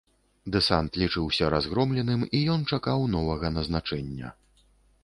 Дэсант 0.53 0.97
лічыўся 1.01 1.51
разгромленым, 1.55 2.25
і 2.39 2.41
ён 2.55 2.61
чакаў 2.73 2.99
новага 3.19 3.47
назначэння. 3.61 4.35